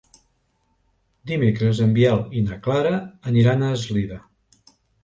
Dimecres 1.33 1.83
en 1.87 1.93
Biel 1.99 2.25
i 2.41 2.45
na 2.49 2.59
Clara 2.69 2.99
aniran 3.35 3.63
a 3.71 3.75
Eslida. 3.79 4.21